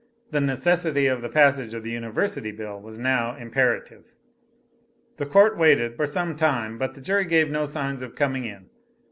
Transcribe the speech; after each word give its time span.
The 0.31 0.41
necessity 0.41 1.05
of 1.05 1.21
the 1.21 1.29
passage 1.29 1.75
of 1.75 1.83
the 1.83 1.91
University 1.91 2.49
bill 2.49 2.81
was 2.81 2.97
now 2.97 3.35
imperative. 3.35 4.15
The 5.17 5.27
Court 5.27 5.59
waited 5.59 5.93
for 5.95 6.07
some 6.07 6.35
time, 6.35 6.79
but 6.79 6.95
the 6.95 7.01
jury 7.01 7.25
gave 7.25 7.51
no 7.51 7.65
signs 7.67 8.01
of 8.01 8.15
coming 8.15 8.45
in. 8.45 8.71